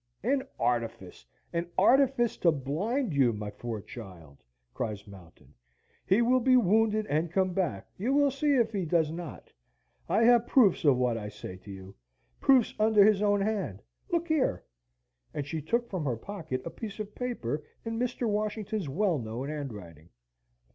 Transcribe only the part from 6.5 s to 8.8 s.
wounded and come back you will see if